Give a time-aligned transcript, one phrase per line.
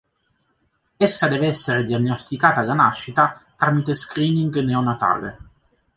[0.97, 5.37] Essa deve essere diagnosticata alla nascita tramite screening neonatale.